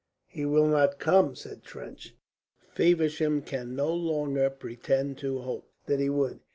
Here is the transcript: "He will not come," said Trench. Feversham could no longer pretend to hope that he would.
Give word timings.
"He 0.25 0.47
will 0.47 0.65
not 0.65 0.97
come," 0.97 1.35
said 1.35 1.61
Trench. 1.61 2.15
Feversham 2.73 3.43
could 3.43 3.67
no 3.67 3.93
longer 3.93 4.49
pretend 4.49 5.19
to 5.19 5.41
hope 5.41 5.69
that 5.85 5.99
he 5.99 6.09
would. 6.09 6.39